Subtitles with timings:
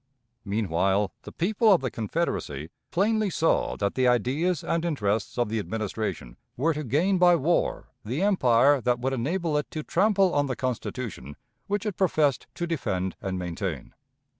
[0.43, 5.59] Meanwhile, the people of the Confederacy plainly saw that the ideas and interests of the
[5.59, 10.47] Administration were to gain by war the empire that would enable it to trample on
[10.47, 11.35] the Constitution
[11.67, 13.93] which it professed to defend and maintain.